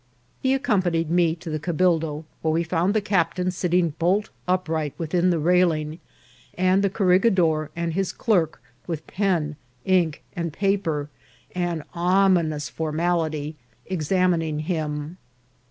He 0.39 0.55
accompanied 0.55 1.11
me 1.11 1.35
to 1.35 1.51
the 1.51 1.59
cabildo, 1.59 2.25
where 2.41 2.51
we 2.51 2.63
found 2.63 2.95
the 2.95 3.01
captain 3.01 3.51
sitting 3.51 3.89
bolt 3.99 4.31
upright 4.47 4.95
with 4.97 5.13
in 5.13 5.29
the 5.29 5.37
railing, 5.37 5.99
and 6.57 6.83
the 6.83 6.89
corregidor 6.89 7.69
and 7.75 7.93
his 7.93 8.11
clerk, 8.11 8.59
with 8.87 9.05
pen, 9.05 9.57
ink, 9.85 10.23
and 10.35 10.51
paper, 10.51 11.09
and 11.53 11.83
ominous 11.93 12.67
formality, 12.67 13.57
exam 13.85 14.31
ining 14.31 14.61
him. 14.61 15.17